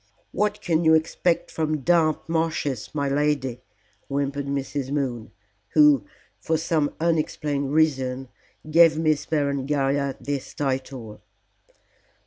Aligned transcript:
"What 0.31 0.61
can 0.61 0.83
you 0.83 0.95
expect 0.95 1.51
from 1.51 1.81
damp 1.81 2.27
marshes, 2.27 2.89
my 2.95 3.07
lady?" 3.07 3.61
whimpered 4.07 4.47
Mrs. 4.47 4.89
Moon, 4.89 5.29
who, 5.75 6.05
for 6.39 6.57
some 6.57 6.91
unexplained 6.99 7.71
reason, 7.75 8.27
gave 8.67 8.97
Miss 8.97 9.27
Berengaria 9.27 10.15
this 10.19 10.55
title. 10.55 11.21